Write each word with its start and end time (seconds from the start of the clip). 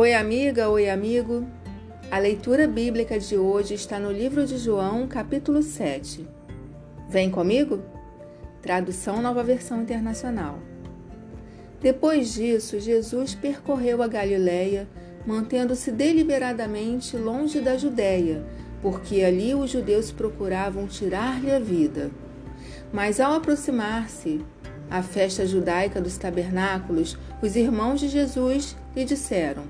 Oi, 0.00 0.14
amiga, 0.14 0.68
oi, 0.70 0.88
amigo. 0.88 1.44
A 2.08 2.20
leitura 2.20 2.68
bíblica 2.68 3.18
de 3.18 3.36
hoje 3.36 3.74
está 3.74 3.98
no 3.98 4.12
livro 4.12 4.46
de 4.46 4.56
João, 4.56 5.08
capítulo 5.08 5.60
7. 5.60 6.24
Vem 7.08 7.28
comigo? 7.28 7.82
Tradução 8.62 9.20
Nova 9.20 9.42
Versão 9.42 9.82
Internacional. 9.82 10.60
Depois 11.80 12.32
disso, 12.32 12.78
Jesus 12.78 13.34
percorreu 13.34 14.00
a 14.00 14.06
Galiléia, 14.06 14.86
mantendo-se 15.26 15.90
deliberadamente 15.90 17.16
longe 17.16 17.60
da 17.60 17.76
Judéia, 17.76 18.46
porque 18.80 19.24
ali 19.24 19.52
os 19.52 19.68
judeus 19.68 20.12
procuravam 20.12 20.86
tirar-lhe 20.86 21.50
a 21.50 21.58
vida. 21.58 22.08
Mas 22.92 23.18
ao 23.18 23.34
aproximar-se 23.34 24.44
à 24.88 25.02
festa 25.02 25.44
judaica 25.44 26.00
dos 26.00 26.16
tabernáculos, 26.16 27.18
os 27.42 27.56
irmãos 27.56 27.98
de 27.98 28.06
Jesus 28.06 28.76
lhe 28.94 29.04
disseram: 29.04 29.64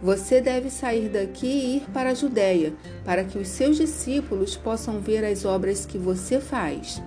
Você 0.00 0.40
deve 0.40 0.70
sair 0.70 1.08
daqui 1.08 1.46
e 1.46 1.76
ir 1.78 1.90
para 1.92 2.10
a 2.10 2.14
Judéia, 2.14 2.72
para 3.04 3.24
que 3.24 3.36
os 3.36 3.48
seus 3.48 3.76
discípulos 3.76 4.56
possam 4.56 5.00
ver 5.00 5.24
as 5.24 5.44
obras 5.44 5.84
que 5.84 5.98
você 5.98 6.38
faz. 6.40 7.02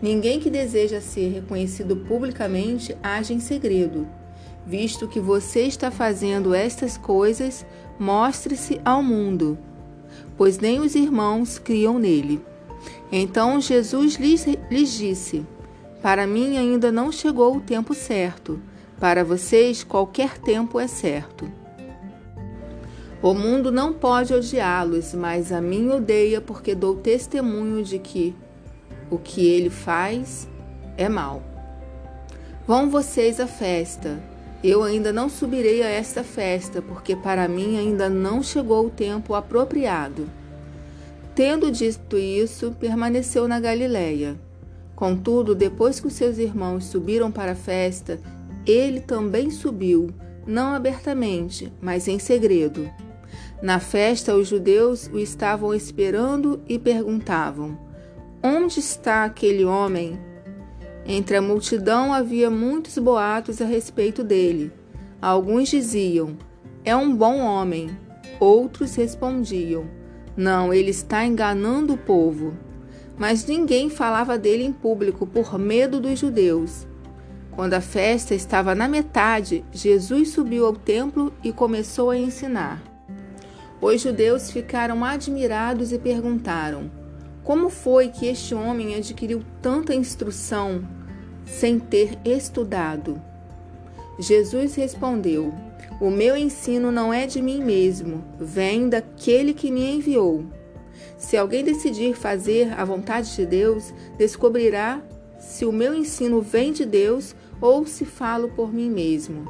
Ninguém 0.00 0.40
que 0.40 0.48
deseja 0.48 1.00
ser 1.00 1.28
reconhecido 1.28 1.96
publicamente 1.96 2.96
age 3.02 3.34
em 3.34 3.40
segredo. 3.40 4.06
Visto 4.66 5.06
que 5.06 5.20
você 5.20 5.62
está 5.62 5.90
fazendo 5.90 6.54
estas 6.54 6.96
coisas, 6.96 7.66
mostre-se 7.98 8.80
ao 8.84 9.02
mundo, 9.02 9.58
pois 10.36 10.58
nem 10.58 10.80
os 10.80 10.94
irmãos 10.94 11.58
criam 11.58 11.98
nele. 11.98 12.40
Então 13.12 13.60
Jesus 13.60 14.16
lhes, 14.16 14.46
lhes 14.70 14.92
disse: 14.92 15.46
Para 16.02 16.26
mim 16.26 16.56
ainda 16.56 16.90
não 16.90 17.12
chegou 17.12 17.56
o 17.56 17.60
tempo 17.60 17.94
certo, 17.94 18.60
para 18.98 19.22
vocês 19.22 19.84
qualquer 19.84 20.38
tempo 20.38 20.80
é 20.80 20.86
certo. 20.86 21.65
O 23.26 23.34
mundo 23.34 23.72
não 23.72 23.92
pode 23.92 24.32
odiá-los, 24.32 25.12
mas 25.12 25.50
a 25.50 25.60
mim 25.60 25.90
odeia 25.90 26.40
porque 26.40 26.76
dou 26.76 26.94
testemunho 26.94 27.82
de 27.82 27.98
que 27.98 28.32
o 29.10 29.18
que 29.18 29.44
ele 29.44 29.68
faz 29.68 30.46
é 30.96 31.08
mal. 31.08 31.42
Vão 32.68 32.88
vocês 32.88 33.40
à 33.40 33.48
festa. 33.48 34.22
Eu 34.62 34.84
ainda 34.84 35.12
não 35.12 35.28
subirei 35.28 35.82
a 35.82 35.88
esta 35.88 36.22
festa, 36.22 36.80
porque 36.80 37.16
para 37.16 37.48
mim 37.48 37.76
ainda 37.76 38.08
não 38.08 38.44
chegou 38.44 38.86
o 38.86 38.90
tempo 38.90 39.34
apropriado. 39.34 40.30
Tendo 41.34 41.68
dito 41.72 42.16
isso, 42.16 42.76
permaneceu 42.78 43.48
na 43.48 43.58
Galiléia. 43.58 44.36
Contudo, 44.94 45.52
depois 45.52 45.98
que 45.98 46.06
os 46.06 46.12
seus 46.12 46.38
irmãos 46.38 46.84
subiram 46.84 47.32
para 47.32 47.52
a 47.52 47.56
festa, 47.56 48.20
ele 48.64 49.00
também 49.00 49.50
subiu, 49.50 50.10
não 50.46 50.74
abertamente, 50.74 51.72
mas 51.82 52.06
em 52.06 52.20
segredo. 52.20 52.88
Na 53.62 53.80
festa, 53.80 54.34
os 54.34 54.48
judeus 54.48 55.08
o 55.12 55.18
estavam 55.18 55.74
esperando 55.74 56.60
e 56.68 56.78
perguntavam: 56.78 57.78
Onde 58.42 58.80
está 58.80 59.24
aquele 59.24 59.64
homem? 59.64 60.18
Entre 61.06 61.36
a 61.36 61.42
multidão 61.42 62.12
havia 62.12 62.50
muitos 62.50 62.98
boatos 62.98 63.62
a 63.62 63.64
respeito 63.64 64.22
dele. 64.22 64.72
Alguns 65.22 65.70
diziam: 65.70 66.36
É 66.84 66.94
um 66.94 67.14
bom 67.14 67.38
homem. 67.38 67.96
Outros 68.38 68.94
respondiam: 68.94 69.86
Não, 70.36 70.74
ele 70.74 70.90
está 70.90 71.24
enganando 71.24 71.94
o 71.94 71.98
povo. 71.98 72.52
Mas 73.16 73.46
ninguém 73.46 73.88
falava 73.88 74.36
dele 74.36 74.64
em 74.64 74.72
público 74.72 75.26
por 75.26 75.58
medo 75.58 75.98
dos 75.98 76.18
judeus. 76.18 76.86
Quando 77.52 77.72
a 77.72 77.80
festa 77.80 78.34
estava 78.34 78.74
na 78.74 78.86
metade, 78.86 79.64
Jesus 79.72 80.28
subiu 80.28 80.66
ao 80.66 80.74
templo 80.74 81.32
e 81.42 81.50
começou 81.50 82.10
a 82.10 82.18
ensinar. 82.18 82.95
Os 83.80 84.00
judeus 84.00 84.50
ficaram 84.50 85.04
admirados 85.04 85.92
e 85.92 85.98
perguntaram: 85.98 86.90
como 87.46 87.70
foi 87.70 88.08
que 88.08 88.26
este 88.26 88.56
homem 88.56 88.96
adquiriu 88.96 89.40
tanta 89.62 89.94
instrução 89.94 90.84
sem 91.44 91.78
ter 91.78 92.18
estudado? 92.24 93.22
Jesus 94.18 94.74
respondeu: 94.74 95.54
O 96.00 96.10
meu 96.10 96.36
ensino 96.36 96.90
não 96.90 97.14
é 97.14 97.24
de 97.24 97.40
mim 97.40 97.62
mesmo, 97.62 98.24
vem 98.36 98.88
daquele 98.88 99.54
que 99.54 99.70
me 99.70 99.94
enviou. 99.94 100.44
Se 101.16 101.36
alguém 101.36 101.62
decidir 101.62 102.16
fazer 102.16 102.72
a 102.76 102.84
vontade 102.84 103.36
de 103.36 103.46
Deus, 103.46 103.94
descobrirá 104.18 105.00
se 105.38 105.64
o 105.64 105.70
meu 105.70 105.94
ensino 105.94 106.40
vem 106.42 106.72
de 106.72 106.84
Deus 106.84 107.32
ou 107.60 107.86
se 107.86 108.04
falo 108.04 108.48
por 108.48 108.74
mim 108.74 108.90
mesmo. 108.90 109.46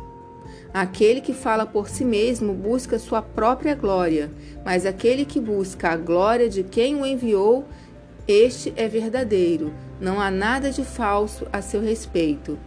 Aquele 0.76 1.22
que 1.22 1.32
fala 1.32 1.64
por 1.64 1.88
si 1.88 2.04
mesmo 2.04 2.53
busca 2.53 2.98
sua 2.98 3.22
própria 3.22 3.75
glória, 3.75 4.31
mas 4.62 4.84
aquele 4.84 5.25
que 5.25 5.41
busca 5.41 5.88
a 5.88 5.97
glória 5.97 6.50
de 6.50 6.62
quem 6.62 7.00
o 7.00 7.06
enviou 7.06 7.66
este 8.28 8.75
é 8.76 8.87
verdadeiro, 8.87 9.72
não 9.98 10.20
há 10.20 10.31
nada 10.31 10.70
de 10.70 10.84
falso 10.84 11.47
a 11.50 11.62
seu 11.62 11.81
respeito. 11.81 12.59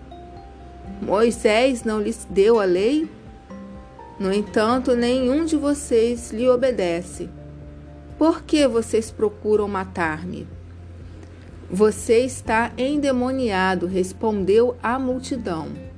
Moisés 0.99 1.83
não 1.83 2.01
lhes 2.01 2.25
deu 2.27 2.59
a 2.59 2.65
lei? 2.65 3.07
No 4.19 4.33
entanto, 4.33 4.95
nenhum 4.95 5.45
de 5.45 5.55
vocês 5.55 6.31
lhe 6.31 6.49
obedece. 6.49 7.29
Por 8.17 8.41
que 8.41 8.67
vocês 8.67 9.11
procuram 9.11 9.67
matar-me? 9.67 10.47
Você 11.69 12.25
está 12.25 12.71
endemoniado, 12.75 13.85
respondeu 13.85 14.75
a 14.81 14.97
multidão. 14.97 15.88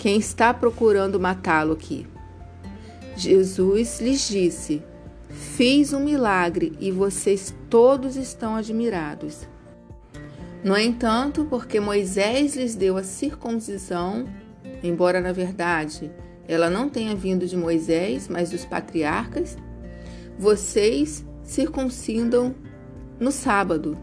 Quem 0.00 0.16
está 0.18 0.54
procurando 0.54 1.20
matá-lo 1.20 1.74
aqui? 1.74 2.06
Jesus 3.14 4.00
lhes 4.00 4.26
disse: 4.26 4.82
Fiz 5.28 5.92
um 5.92 6.00
milagre 6.00 6.72
e 6.80 6.90
vocês 6.90 7.54
todos 7.68 8.16
estão 8.16 8.56
admirados. 8.56 9.46
No 10.64 10.74
entanto, 10.74 11.44
porque 11.50 11.78
Moisés 11.78 12.56
lhes 12.56 12.74
deu 12.74 12.96
a 12.96 13.02
circuncisão, 13.02 14.24
embora 14.82 15.20
na 15.20 15.32
verdade 15.32 16.10
ela 16.48 16.70
não 16.70 16.88
tenha 16.88 17.14
vindo 17.14 17.46
de 17.46 17.54
Moisés, 17.54 18.26
mas 18.26 18.48
dos 18.48 18.64
patriarcas, 18.64 19.58
vocês 20.38 21.26
circuncidam 21.44 22.54
no 23.20 23.30
sábado. 23.30 23.98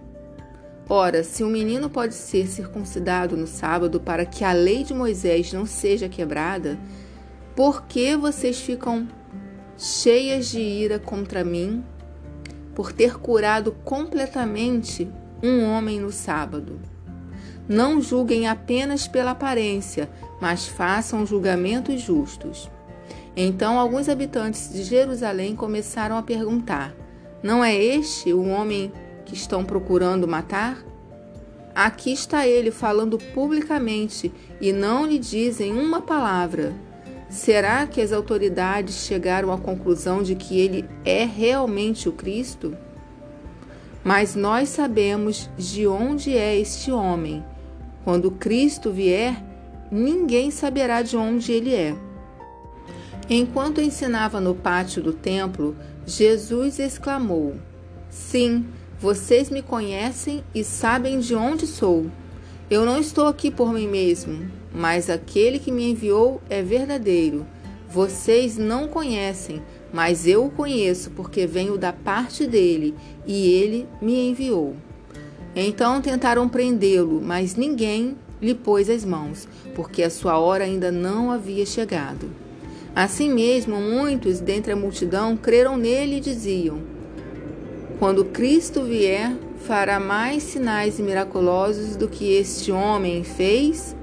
Ora, 0.89 1.21
se 1.21 1.43
um 1.43 1.49
menino 1.49 1.89
pode 1.89 2.13
ser 2.13 2.47
circuncidado 2.47 3.35
no 3.35 3.45
sábado 3.45 3.99
para 3.99 4.25
que 4.25 4.45
a 4.45 4.53
lei 4.53 4.85
de 4.85 4.93
Moisés 4.93 5.51
não 5.51 5.65
seja 5.65 6.07
quebrada, 6.07 6.79
por 7.53 7.83
que 7.83 8.15
vocês 8.15 8.61
ficam 8.61 9.05
cheias 9.77 10.47
de 10.49 10.59
ira 10.59 10.97
contra 10.97 11.43
mim, 11.43 11.83
por 12.73 12.93
ter 12.93 13.17
curado 13.17 13.73
completamente 13.83 15.09
um 15.43 15.65
homem 15.65 15.99
no 15.99 16.11
sábado. 16.11 16.79
Não 17.67 18.01
julguem 18.01 18.47
apenas 18.47 19.07
pela 19.09 19.31
aparência, 19.31 20.09
mas 20.39 20.67
façam 20.67 21.25
julgamentos 21.25 21.99
justos. 22.01 22.69
Então 23.35 23.77
alguns 23.77 24.07
habitantes 24.07 24.71
de 24.71 24.83
Jerusalém 24.83 25.53
começaram 25.53 26.17
a 26.17 26.23
perguntar: 26.23 26.95
Não 27.43 27.63
é 27.63 27.75
este 27.75 28.31
o 28.31 28.47
homem 28.47 28.91
que 29.27 29.35
estão 29.35 29.63
procurando 29.65 30.25
matar? 30.25 30.81
Aqui 31.75 32.13
está 32.13 32.47
ele 32.47 32.71
falando 32.71 33.17
publicamente 33.17 34.31
e 34.61 34.71
não 34.71 35.05
lhe 35.05 35.19
dizem 35.19 35.73
uma 35.73 36.01
palavra. 36.01 36.73
Será 37.29 37.85
que 37.85 37.99
as 38.01 38.13
autoridades 38.13 39.05
chegaram 39.05 39.51
à 39.51 39.57
conclusão 39.57 40.23
de 40.23 40.33
que 40.33 40.57
ele 40.57 40.85
é 41.03 41.25
realmente 41.25 42.07
o 42.07 42.13
Cristo? 42.13 42.75
Mas 44.01 44.33
nós 44.33 44.69
sabemos 44.69 45.49
de 45.57 45.85
onde 45.85 46.35
é 46.37 46.57
este 46.57 46.89
homem. 46.89 47.43
Quando 48.05 48.31
Cristo 48.31 48.91
vier, 48.93 49.43
ninguém 49.91 50.49
saberá 50.49 51.01
de 51.01 51.17
onde 51.17 51.51
ele 51.51 51.75
é. 51.75 51.93
Enquanto 53.29 53.81
ensinava 53.81 54.39
no 54.39 54.55
pátio 54.55 55.03
do 55.03 55.11
templo, 55.11 55.75
Jesus 56.05 56.79
exclamou: 56.79 57.55
Sim, 58.09 58.65
vocês 58.99 59.51
me 59.51 59.61
conhecem 59.61 60.43
e 60.55 60.63
sabem 60.63 61.19
de 61.19 61.35
onde 61.35 61.67
sou. 61.67 62.07
Eu 62.69 62.83
não 62.83 62.99
estou 62.99 63.27
aqui 63.27 63.51
por 63.51 63.71
mim 63.71 63.87
mesmo, 63.87 64.49
mas 64.73 65.07
aquele 65.09 65.59
que 65.59 65.71
me 65.71 65.91
enviou 65.91 66.41
é 66.49 66.63
verdadeiro. 66.63 67.45
Vocês 67.87 68.57
não 68.57 68.87
conhecem, 68.87 69.61
mas 69.93 70.25
eu 70.25 70.45
o 70.45 70.51
conheço, 70.51 71.11
porque 71.11 71.45
venho 71.45 71.77
da 71.77 71.93
parte 71.93 72.47
dele 72.47 72.95
e 73.25 73.47
ele 73.53 73.87
me 74.01 74.29
enviou. 74.29 74.75
Então 75.55 76.01
tentaram 76.01 76.49
prendê-lo, 76.49 77.21
mas 77.23 77.55
ninguém 77.55 78.17
lhe 78.41 78.55
pôs 78.55 78.89
as 78.89 79.05
mãos, 79.05 79.47
porque 79.75 80.01
a 80.01 80.09
sua 80.09 80.39
hora 80.39 80.63
ainda 80.63 80.91
não 80.91 81.31
havia 81.31 81.65
chegado. 81.65 82.29
Assim 82.95 83.31
mesmo, 83.31 83.79
muitos 83.79 84.39
dentre 84.39 84.73
a 84.73 84.75
multidão 84.75 85.37
creram 85.37 85.77
nele 85.77 86.17
e 86.17 86.19
diziam: 86.19 86.96
Quando 87.99 88.25
Cristo 88.25 88.83
vier, 88.83 89.35
fará 89.57 89.99
mais 89.99 90.43
sinais 90.43 90.99
miraculosos 90.99 91.95
do 91.95 92.07
que 92.07 92.31
este 92.31 92.71
homem 92.71 93.23
fez? 93.23 93.95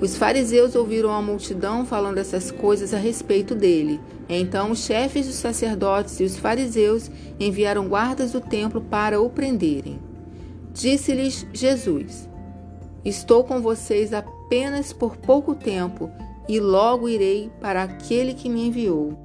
Os 0.00 0.16
fariseus 0.16 0.74
ouviram 0.74 1.10
a 1.10 1.22
multidão 1.22 1.86
falando 1.86 2.18
essas 2.18 2.50
coisas 2.50 2.92
a 2.92 2.98
respeito 2.98 3.54
dele. 3.54 4.00
Então 4.28 4.72
os 4.72 4.84
chefes 4.84 5.26
dos 5.26 5.36
sacerdotes 5.36 6.18
e 6.18 6.24
os 6.24 6.36
fariseus 6.36 7.08
enviaram 7.38 7.88
guardas 7.88 8.32
do 8.32 8.40
templo 8.40 8.80
para 8.80 9.20
o 9.20 9.30
prenderem. 9.30 10.00
Disse-lhes 10.72 11.46
Jesus: 11.52 12.28
Estou 13.04 13.44
com 13.44 13.62
vocês 13.62 14.12
apenas 14.12 14.92
por 14.92 15.16
pouco 15.16 15.54
tempo 15.54 16.10
e 16.48 16.58
logo 16.58 17.08
irei 17.08 17.48
para 17.60 17.84
aquele 17.84 18.34
que 18.34 18.48
me 18.48 18.66
enviou. 18.66 19.16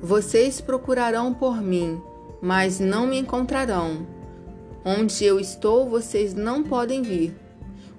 Vocês 0.00 0.60
procurarão 0.60 1.34
por 1.34 1.60
mim, 1.60 2.00
mas 2.40 2.78
não 2.80 3.06
me 3.06 3.18
encontrarão. 3.18 4.06
Onde 4.84 5.24
eu 5.24 5.38
estou, 5.38 5.88
vocês 5.88 6.34
não 6.34 6.62
podem 6.62 7.02
vir. 7.02 7.36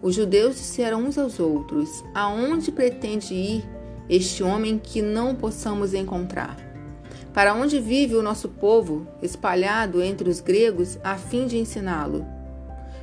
Os 0.01 0.15
judeus 0.15 0.55
disseram 0.55 1.03
uns 1.03 1.17
aos 1.17 1.39
outros: 1.39 2.03
Aonde 2.13 2.71
pretende 2.71 3.33
ir 3.33 3.69
este 4.09 4.41
homem 4.43 4.79
que 4.79 5.01
não 5.01 5.35
possamos 5.35 5.93
encontrar? 5.93 6.57
Para 7.33 7.53
onde 7.53 7.79
vive 7.79 8.15
o 8.15 8.23
nosso 8.23 8.49
povo, 8.49 9.05
espalhado 9.21 10.01
entre 10.01 10.29
os 10.29 10.39
gregos, 10.39 10.97
a 11.03 11.15
fim 11.15 11.45
de 11.45 11.57
ensiná-lo? 11.57 12.25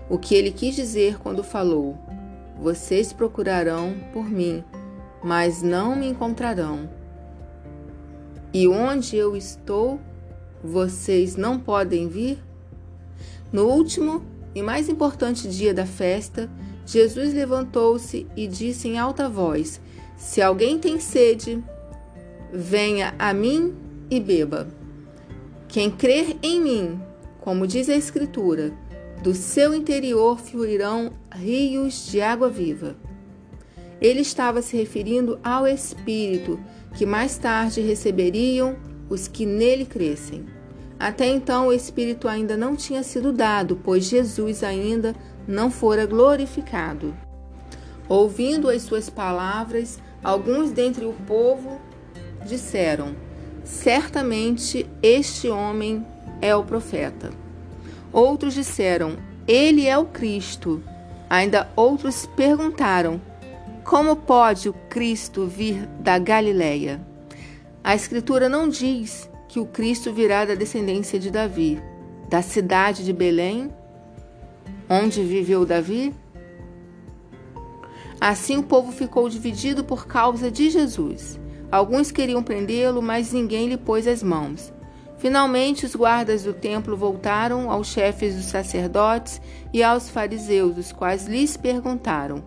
O 0.09 0.19
que 0.19 0.35
ele 0.35 0.51
quis 0.51 0.75
dizer 0.75 1.19
quando 1.19 1.45
falou: 1.45 1.97
Vocês 2.61 3.13
procurarão 3.13 3.95
por 4.13 4.29
mim, 4.29 4.65
mas 5.23 5.63
não 5.63 5.95
me 5.95 6.09
encontrarão. 6.09 6.89
E 8.53 8.67
onde 8.67 9.17
eu 9.17 9.37
estou, 9.37 10.01
vocês 10.67 11.37
não 11.37 11.59
podem 11.59 12.09
vir? 12.09 12.39
No 13.53 13.67
último 13.67 14.23
e 14.55 14.61
mais 14.61 14.89
importante 14.89 15.49
dia 15.49 15.73
da 15.73 15.87
festa, 15.87 16.51
Jesus 16.85 17.33
levantou-se 17.33 18.27
e 18.37 18.47
disse 18.47 18.89
em 18.89 18.99
alta 18.99 19.29
voz: 19.29 19.81
Se 20.17 20.43
alguém 20.43 20.79
tem 20.79 20.99
sede, 20.99 21.63
venha 22.53 23.15
a 23.19 23.33
mim 23.33 23.75
e 24.11 24.21
beba. 24.21 24.69
Quem 25.69 25.91
crer 25.91 26.37
em 26.43 26.61
mim, 26.61 27.01
como 27.41 27.67
diz 27.67 27.89
a 27.89 27.97
Escritura, 27.97 28.73
do 29.23 29.35
seu 29.35 29.75
interior 29.75 30.39
fluirão 30.39 31.13
rios 31.33 32.07
de 32.11 32.21
água 32.21 32.49
viva. 32.49 32.97
Ele 34.01 34.21
estava 34.21 34.61
se 34.63 34.77
referindo 34.77 35.39
ao 35.43 35.67
Espírito 35.67 36.61
que 36.95 37.07
mais 37.07 37.39
tarde 37.39 37.81
receberiam 37.81 38.77
os 39.09 39.29
que 39.29 39.47
nele 39.47 39.85
crescem. 39.85 40.56
Até 40.99 41.27
então 41.27 41.69
o 41.69 41.73
Espírito 41.73 42.27
ainda 42.27 42.57
não 42.57 42.75
tinha 42.75 43.03
sido 43.03 43.33
dado, 43.33 43.79
pois 43.85 44.05
Jesus 44.05 44.63
ainda 44.63 45.15
não 45.47 45.71
fora 45.71 46.07
glorificado. 46.07 47.15
Ouvindo 48.09 48.71
as 48.71 48.83
suas 48.83 49.11
palavras, 49.11 49.99
alguns 50.25 50.71
dentre 50.71 51.05
o 51.05 51.13
povo 51.27 51.79
disseram: 52.47 53.15
Certamente 53.65 54.89
este 55.03 55.49
homem 55.49 56.07
é 56.41 56.55
o 56.55 56.65
profeta. 56.65 57.31
Outros 58.13 58.55
disseram: 58.55 59.17
Ele 59.47 59.87
é 59.87 59.99
o 59.99 60.07
Cristo. 60.07 60.83
Ainda 61.29 61.69
outros 61.77 62.25
perguntaram: 62.25 63.21
Como 63.85 64.17
pode 64.17 64.69
o 64.69 64.73
Cristo 64.89 65.47
vir 65.47 65.87
da 66.01 66.19
Galileia? 66.19 67.01
A 67.85 67.95
Escritura 67.95 68.49
não 68.49 68.69
diz 68.69 69.29
que 69.57 69.61
o 69.61 69.65
Cristo 69.65 70.13
virá 70.13 70.45
da 70.45 70.55
descendência 70.55 71.19
de 71.19 71.31
Davi, 71.31 71.81
da 72.29 72.43
cidade 72.43 73.03
de 73.03 73.11
Belém, 73.11 73.73
onde 74.87 75.23
viveu 75.23 75.65
Davi? 75.65 76.13
Assim 78.21 78.59
o 78.59 78.63
povo 78.63 78.93
ficou 78.93 79.31
dividido 79.31 79.83
por 79.83 80.07
causa 80.07 80.51
de 80.51 80.69
Jesus. 80.69 81.41
Alguns 81.73 82.11
queriam 82.11 82.43
prendê-lo, 82.43 83.01
mas 83.01 83.33
ninguém 83.33 83.67
lhe 83.67 83.79
pôs 83.79 84.07
as 84.07 84.23
mãos. 84.23 84.71
Finalmente, 85.17 85.87
os 85.87 85.97
guardas 85.97 86.43
do 86.43 86.53
templo 86.53 86.95
voltaram 86.95 87.71
aos 87.71 87.87
chefes 87.87 88.37
dos 88.37 88.45
sacerdotes 88.45 89.41
e 89.73 89.83
aos 89.83 90.11
fariseus, 90.11 90.77
os 90.77 90.93
quais 90.93 91.25
lhes 91.25 91.57
perguntaram: 91.57 92.45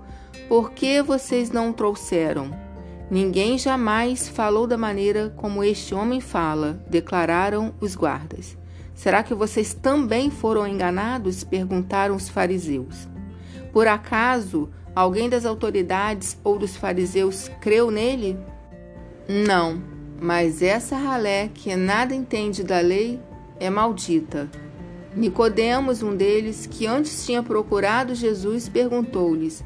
Por 0.48 0.74
que 0.74 1.02
vocês 1.02 1.50
não 1.50 1.74
trouxeram? 1.74 2.69
Ninguém 3.10 3.58
jamais 3.58 4.28
falou 4.28 4.68
da 4.68 4.78
maneira 4.78 5.34
como 5.36 5.64
este 5.64 5.96
homem 5.96 6.22
fala, 6.22 6.80
declararam 6.88 7.74
os 7.82 7.96
guardas. 7.96 8.56
Será 8.94 9.24
que 9.24 9.34
vocês 9.34 9.74
também 9.74 10.30
foram 10.30 10.68
enganados? 10.68 11.44
perguntaram 11.44 12.16
os 12.16 12.30
fariseus. 12.30 13.08
Por 13.74 13.88
acaso 13.88 14.70
alguém 14.96 15.30
das 15.30 15.46
autoridades 15.46 16.38
ou 16.44 16.60
dos 16.60 16.76
fariseus 16.76 17.50
creu 17.62 17.90
nele? 17.90 18.38
Não, 19.28 19.82
mas 20.22 20.62
essa 20.62 20.96
ralé 20.96 21.50
que 21.54 21.76
nada 21.76 22.14
entende 22.14 22.64
da 22.64 22.80
lei 22.80 23.20
é 23.60 23.70
maldita. 23.70 24.50
Nicodemos, 25.16 26.04
um 26.04 26.16
deles, 26.16 26.68
que 26.68 26.86
antes 26.86 27.26
tinha 27.26 27.42
procurado 27.42 28.14
Jesus, 28.14 28.70
perguntou-lhes: 28.70 29.64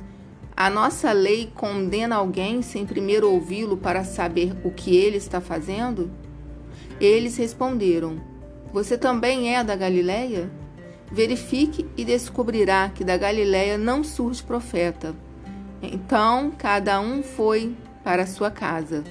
A 0.56 0.70
nossa 0.70 1.12
lei 1.12 1.52
condena 1.54 2.16
alguém 2.16 2.62
sem 2.62 2.86
primeiro 2.86 3.30
ouvi-lo 3.30 3.76
para 3.76 4.04
saber 4.04 4.54
o 4.64 4.72
que 4.72 4.96
ele 4.96 5.18
está 5.18 5.42
fazendo? 5.42 6.12
Eles 7.00 7.38
responderam: 7.38 8.22
você 8.72 8.98
também 8.98 9.56
é 9.56 9.64
da 9.64 9.76
Galileia? 9.76 10.50
Verifique 11.12 11.86
e 11.96 12.04
descobrirá 12.04 12.90
que 12.90 13.04
da 13.04 13.16
Galileia 13.16 13.78
não 13.78 14.04
surge 14.04 14.42
profeta. 14.42 15.16
Então 15.82 16.52
cada 16.58 17.00
um 17.00 17.22
foi 17.22 17.76
para 18.04 18.26
sua 18.26 18.50
casa. 18.50 19.04